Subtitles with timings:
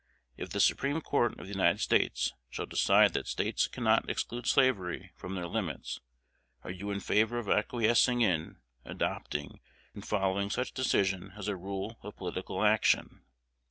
[0.35, 5.11] If the Supreme Court of the United States shall decide that States cannot exclude slavery
[5.15, 5.99] from their limits,
[6.63, 9.59] are you in favor of acquiescing in, adopting,
[9.93, 13.21] and following such decision as a rule of political action?